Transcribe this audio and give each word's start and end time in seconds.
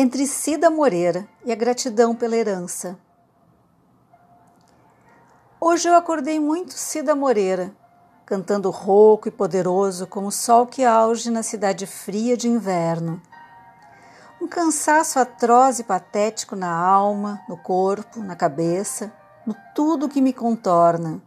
entre 0.00 0.28
Cida 0.28 0.70
Moreira 0.70 1.26
e 1.44 1.50
a 1.50 1.56
gratidão 1.56 2.14
pela 2.14 2.36
herança. 2.36 2.96
Hoje 5.60 5.88
eu 5.88 5.96
acordei 5.96 6.38
muito 6.38 6.72
Cida 6.72 7.16
Moreira, 7.16 7.72
cantando 8.24 8.70
rouco 8.70 9.26
e 9.26 9.32
poderoso 9.32 10.06
como 10.06 10.28
o 10.28 10.30
sol 10.30 10.68
que 10.68 10.84
auge 10.84 11.32
na 11.32 11.42
cidade 11.42 11.84
fria 11.84 12.36
de 12.36 12.46
inverno. 12.46 13.20
Um 14.40 14.46
cansaço 14.46 15.18
atroz 15.18 15.80
e 15.80 15.82
patético 15.82 16.54
na 16.54 16.72
alma, 16.72 17.40
no 17.48 17.56
corpo, 17.56 18.20
na 18.20 18.36
cabeça, 18.36 19.12
no 19.44 19.56
tudo 19.74 20.08
que 20.08 20.22
me 20.22 20.32
contorna. 20.32 21.20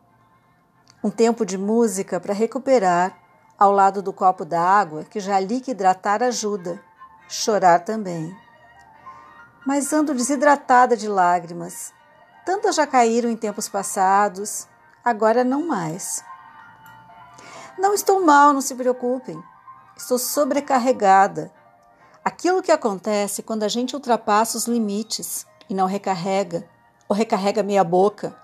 Um 1.04 1.10
tempo 1.10 1.46
de 1.46 1.58
música 1.58 2.22
para 2.22 2.34
recuperar, 2.34 3.18
ao 3.60 3.74
lado 3.74 4.02
do 4.02 4.14
copo 4.14 4.46
d'água 4.46 5.04
que 5.04 5.20
já 5.20 5.38
li 5.42 5.60
que 5.60 5.72
hidratar 5.72 6.24
ajuda, 6.24 6.82
chorar 7.28 7.82
também. 7.82 8.34
Mas 9.66 9.94
ando 9.94 10.14
desidratada 10.14 10.98
de 10.98 11.08
lágrimas. 11.08 11.94
Tantas 12.46 12.76
já 12.76 12.88
caíram 12.88 13.30
em 13.30 13.38
tempos 13.38 13.70
passados, 13.70 14.68
agora 15.06 15.44
não 15.44 15.68
mais. 15.68 16.24
Não 17.78 17.94
estou 17.94 18.26
mal, 18.26 18.54
não 18.54 18.62
se 18.62 18.76
preocupem. 18.76 19.42
Estou 19.96 20.18
sobrecarregada. 20.18 21.52
Aquilo 22.24 22.62
que 22.62 22.72
acontece 22.72 23.44
quando 23.44 23.64
a 23.64 23.68
gente 23.68 23.96
ultrapassa 23.96 24.58
os 24.58 24.66
limites 24.66 25.46
e 25.70 25.74
não 25.74 25.86
recarrega, 25.86 26.68
ou 27.08 27.16
recarrega 27.16 27.64
meia 27.64 27.84
boca. 27.84 28.36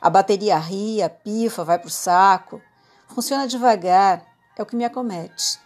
A 0.00 0.10
bateria 0.10 0.58
ria, 0.58 1.08
pifa, 1.08 1.64
vai 1.64 1.78
para 1.78 1.86
o 1.86 1.90
saco. 1.90 2.60
Funciona 3.08 3.46
devagar, 3.46 4.24
é 4.56 4.62
o 4.62 4.66
que 4.66 4.76
me 4.76 4.84
acomete. 4.84 5.60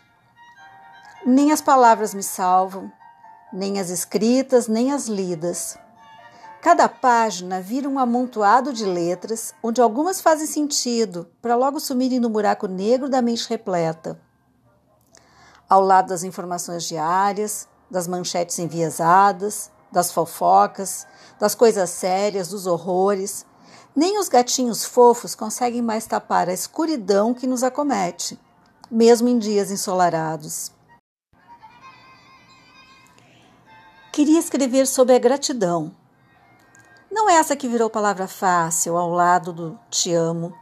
Nem 1.25 1.51
as 1.53 1.61
palavras 1.61 2.15
me 2.15 2.23
salvam, 2.23 2.93
nem 3.57 3.81
as 3.81 3.89
escritas, 3.89 4.69
nem 4.69 4.93
as 4.93 5.07
lidas. 5.07 5.79
Cada 6.61 6.91
página 6.91 7.59
vira 7.59 7.89
um 7.89 7.99
amontoado 7.99 8.71
de 8.71 8.85
letras, 8.85 9.55
onde 9.63 9.81
algumas 9.81 10.21
fazem 10.21 10.47
sentido, 10.47 11.27
para 11.41 11.57
logo 11.57 11.81
sumirem 11.81 12.21
no 12.21 12.29
buraco 12.29 12.67
negro 12.67 13.09
da 13.09 13.23
mente 13.23 13.49
repleta. 13.49 14.21
Ao 15.67 15.81
lado 15.81 16.09
das 16.09 16.23
informações 16.23 16.85
diárias, 16.85 17.67
das 17.91 18.07
manchetes 18.07 18.59
enviesadas, 18.59 19.71
das 19.91 20.13
fofocas, 20.13 21.07
das 21.39 21.55
coisas 21.55 21.89
sérias, 21.89 22.49
dos 22.49 22.67
horrores, 22.67 23.47
nem 23.95 24.19
os 24.19 24.29
gatinhos 24.29 24.85
fofos 24.85 25.35
conseguem 25.35 25.81
mais 25.81 26.05
tapar 26.05 26.51
a 26.51 26.53
escuridão 26.53 27.33
que 27.33 27.47
nos 27.47 27.63
acomete, 27.63 28.39
mesmo 28.91 29.29
em 29.29 29.39
dias 29.39 29.71
ensolarados. 29.71 30.76
Queria 34.17 34.39
escrever 34.39 34.87
sobre 34.87 35.15
a 35.15 35.19
gratidão. 35.19 35.95
Não 37.13 37.29
é 37.29 37.35
essa 37.35 37.55
que 37.55 37.69
virou 37.69 37.91
palavra 37.91 38.27
fácil 38.27 38.97
ao 38.97 39.11
lado 39.11 39.53
do 39.53 39.79
te 39.91 40.11
amo. 40.15 40.55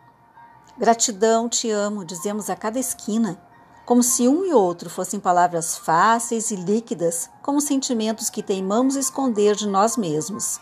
Gratidão, 0.77 1.48
te 1.48 1.70
amo, 1.70 2.05
dizemos 2.05 2.50
a 2.50 2.56
cada 2.56 2.80
esquina, 2.80 3.41
como 3.86 4.02
se 4.02 4.27
um 4.27 4.44
e 4.44 4.52
outro 4.52 4.91
fossem 4.91 5.20
palavras 5.20 5.78
fáceis 5.78 6.50
e 6.50 6.56
líquidas, 6.56 7.30
como 7.44 7.61
sentimentos 7.61 8.28
que 8.28 8.42
teimamos 8.42 8.96
esconder 8.96 9.55
de 9.55 9.68
nós 9.68 9.96
mesmos. 9.96 10.58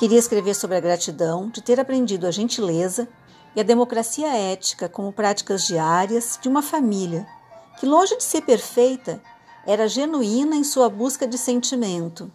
Queria 0.00 0.18
escrever 0.18 0.54
sobre 0.54 0.78
a 0.78 0.80
gratidão 0.80 1.48
de 1.48 1.62
ter 1.62 1.78
aprendido 1.78 2.26
a 2.26 2.32
gentileza 2.32 3.06
e 3.54 3.60
a 3.60 3.62
democracia 3.62 4.36
ética 4.36 4.88
como 4.88 5.12
práticas 5.12 5.64
diárias 5.64 6.40
de 6.42 6.48
uma 6.48 6.60
família 6.60 7.24
que, 7.78 7.86
longe 7.86 8.16
de 8.16 8.24
ser 8.24 8.40
perfeita, 8.40 9.22
era 9.68 9.86
genuína 9.86 10.56
em 10.56 10.64
sua 10.64 10.88
busca 10.88 11.26
de 11.26 11.36
sentimento, 11.36 12.32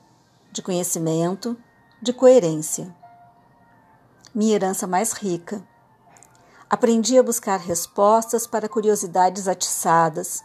de 0.51 0.61
conhecimento, 0.61 1.57
de 1.99 2.13
coerência. 2.13 2.95
Minha 4.35 4.53
herança 4.53 4.85
mais 4.85 5.13
rica. 5.13 5.67
Aprendi 6.69 7.17
a 7.17 7.23
buscar 7.23 7.57
respostas 7.57 8.45
para 8.45 8.69
curiosidades 8.69 9.47
atiçadas. 9.47 10.43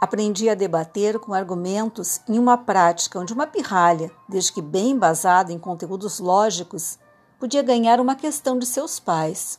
Aprendi 0.00 0.48
a 0.48 0.54
debater 0.54 1.18
com 1.18 1.34
argumentos 1.34 2.20
em 2.28 2.38
uma 2.38 2.56
prática 2.56 3.18
onde 3.18 3.32
uma 3.32 3.48
pirralha, 3.48 4.08
desde 4.28 4.52
que 4.52 4.62
bem 4.62 4.92
embasada 4.92 5.52
em 5.52 5.58
conteúdos 5.58 6.20
lógicos, 6.20 6.96
podia 7.40 7.60
ganhar 7.60 7.98
uma 7.98 8.14
questão 8.14 8.56
de 8.56 8.66
seus 8.66 9.00
pais. 9.00 9.58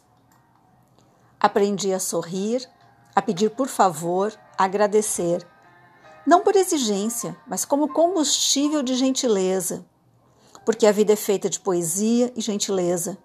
Aprendi 1.37 1.93
a 1.93 1.99
sorrir, 1.99 2.65
a 3.13 3.21
pedir 3.21 3.49
por 3.49 3.67
favor, 3.67 4.31
a 4.57 4.63
agradecer 4.63 5.45
não 6.25 6.41
por 6.41 6.55
exigência, 6.55 7.35
mas 7.47 7.65
como 7.65 7.93
combustível 7.93 8.83
de 8.83 8.95
gentileza, 8.95 9.85
porque 10.65 10.85
a 10.85 10.91
vida 10.91 11.13
é 11.13 11.15
feita 11.15 11.49
de 11.49 11.59
poesia 11.59 12.31
e 12.35 12.41
gentileza. 12.41 13.17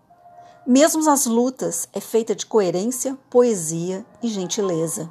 Mesmo 0.66 1.08
as 1.10 1.26
lutas 1.26 1.88
é 1.92 2.00
feita 2.00 2.34
de 2.34 2.46
coerência, 2.46 3.18
poesia 3.28 4.06
e 4.22 4.28
gentileza. 4.28 5.10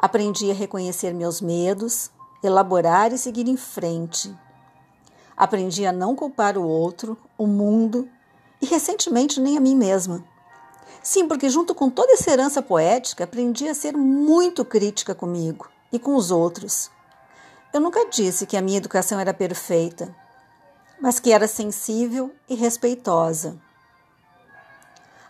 Aprendi 0.00 0.50
a 0.50 0.54
reconhecer 0.54 1.12
meus 1.12 1.40
medos, 1.40 2.10
elaborar 2.42 3.12
e 3.12 3.18
seguir 3.18 3.48
em 3.48 3.56
frente. 3.56 4.32
Aprendi 5.36 5.84
a 5.84 5.92
não 5.92 6.14
culpar 6.14 6.56
o 6.56 6.62
outro, 6.62 7.18
o 7.36 7.46
mundo 7.46 8.08
e 8.60 8.66
recentemente 8.66 9.40
nem 9.40 9.56
a 9.56 9.60
mim 9.60 9.74
mesma. 9.74 10.24
Sim, 11.02 11.26
porque 11.26 11.48
junto 11.48 11.74
com 11.74 11.90
toda 11.90 12.12
essa 12.12 12.30
herança 12.30 12.62
poética, 12.62 13.24
aprendi 13.24 13.68
a 13.68 13.74
ser 13.74 13.96
muito 13.96 14.64
crítica 14.64 15.14
comigo 15.14 15.68
e 15.92 15.98
com 15.98 16.16
os 16.16 16.30
outros. 16.30 16.90
Eu 17.72 17.80
nunca 17.80 18.08
disse 18.08 18.46
que 18.46 18.56
a 18.56 18.62
minha 18.62 18.78
educação 18.78 19.20
era 19.20 19.34
perfeita, 19.34 20.14
mas 21.00 21.20
que 21.20 21.32
era 21.32 21.46
sensível 21.46 22.34
e 22.48 22.54
respeitosa. 22.54 23.58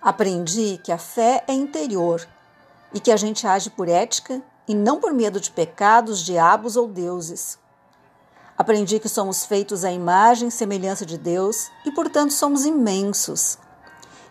Aprendi 0.00 0.78
que 0.82 0.92
a 0.92 0.98
fé 0.98 1.42
é 1.48 1.52
interior 1.52 2.26
e 2.94 3.00
que 3.00 3.10
a 3.10 3.16
gente 3.16 3.46
age 3.46 3.70
por 3.70 3.88
ética 3.88 4.40
e 4.68 4.74
não 4.74 5.00
por 5.00 5.12
medo 5.12 5.40
de 5.40 5.50
pecados, 5.50 6.24
diabos 6.24 6.76
ou 6.76 6.86
deuses. 6.86 7.58
Aprendi 8.56 8.98
que 8.98 9.08
somos 9.08 9.44
feitos 9.44 9.84
à 9.84 9.92
imagem 9.92 10.48
e 10.48 10.52
semelhança 10.52 11.04
de 11.04 11.18
Deus 11.18 11.70
e, 11.84 11.90
portanto, 11.90 12.32
somos 12.32 12.64
imensos. 12.64 13.58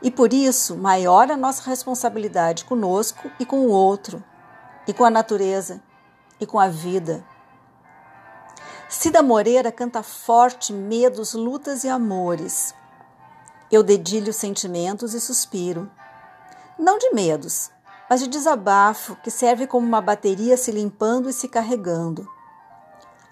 E 0.02 0.10
por 0.10 0.34
isso, 0.34 0.76
maior 0.76 1.30
a 1.32 1.38
nossa 1.38 1.70
responsabilidade 1.70 2.66
conosco 2.66 3.30
e 3.40 3.46
com 3.46 3.68
o 3.68 3.70
outro, 3.70 4.24
e 4.88 4.94
com 4.94 5.04
a 5.04 5.10
natureza, 5.10 5.82
e 6.40 6.46
com 6.46 6.60
a 6.60 6.68
vida. 6.68 7.24
Cida 8.88 9.24
Moreira 9.24 9.72
canta 9.72 10.04
forte 10.04 10.72
medos, 10.72 11.34
lutas 11.34 11.84
e 11.84 11.90
amores. 11.90 12.74
Eu 13.72 13.82
dedilho 13.82 14.32
sentimentos 14.32 15.14
e 15.14 15.20
suspiro. 15.20 15.90
Não 16.78 16.98
de 16.98 17.12
medos, 17.12 17.72
mas 18.10 18.20
de 18.20 18.28
desabafo 18.28 19.16
que 19.18 19.32
serve 19.32 19.66
como 19.66 19.88
uma 19.88 20.02
bateria 20.02 20.56
se 20.56 20.72
limpando 20.72 21.30
e 21.30 21.34
se 21.34 21.48
carregando. 21.48 22.28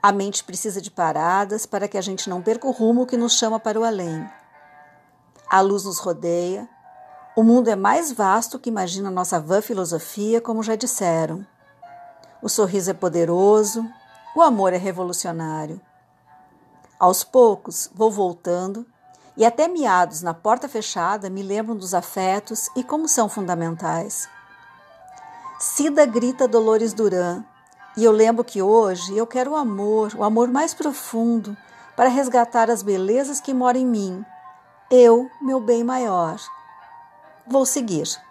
A 0.02 0.12
mente 0.12 0.44
precisa 0.44 0.82
de 0.82 0.92
paradas 0.92 1.66
para 1.66 1.88
que 1.88 1.98
a 1.98 2.02
gente 2.02 2.30
não 2.30 2.42
perca 2.42 2.68
o 2.68 2.72
rumo 2.72 3.06
que 3.06 3.16
nos 3.16 3.38
chama 3.38 3.60
para 3.60 3.80
o 3.80 3.84
além. 3.84 4.30
A 5.50 5.62
luz 5.62 5.86
nos 5.86 6.00
rodeia. 6.00 6.68
O 7.38 7.44
mundo 7.44 7.70
é 7.70 7.76
mais 7.76 8.12
vasto 8.12 8.60
que 8.60 8.70
imagina 8.70 9.10
nossa 9.10 9.40
vã 9.40 9.62
filosofia, 9.62 10.42
como 10.42 10.64
já 10.64 10.76
disseram. 10.76 11.46
O 12.44 12.50
sorriso 12.50 12.92
é 12.92 12.94
poderoso, 12.94 13.90
o 14.36 14.42
amor 14.42 14.74
é 14.74 14.78
revolucionário. 14.78 15.80
Aos 17.00 17.24
poucos 17.24 17.90
vou 17.96 18.12
voltando 18.12 18.86
e 19.38 19.46
até 19.46 19.70
miados 19.70 20.22
na 20.22 20.34
porta 20.34 20.68
fechada 20.68 21.30
me 21.30 21.42
lembram 21.42 21.74
dos 21.74 21.94
afetos 21.94 22.70
e 22.76 22.84
como 22.84 23.08
são 23.08 23.30
fundamentais. 23.30 24.28
Cida 25.58 26.06
grita 26.06 26.46
Dolores 26.46 26.92
Duran 26.92 27.46
e 27.96 28.04
eu 28.04 28.12
lembro 28.12 28.44
que 28.44 28.62
hoje 28.62 29.18
eu 29.18 29.26
quero 29.26 29.52
o 29.52 29.56
amor, 29.56 30.14
o 30.14 30.22
amor 30.22 30.50
mais 30.50 30.74
profundo, 30.74 31.56
para 31.96 32.10
resgatar 32.10 32.70
as 32.70 32.84
belezas 32.84 33.40
que 33.40 33.54
moram 33.54 33.80
em 33.80 33.86
mim. 33.86 34.26
Eu, 34.92 35.30
meu 35.42 35.62
bem 35.62 35.82
maior. 35.82 36.38
Vou 37.48 37.66
seguir. 37.66 38.22